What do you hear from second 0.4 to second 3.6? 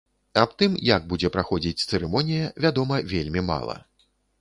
Аб тым, як будзе праходзіць цырымонія, вядома вельмі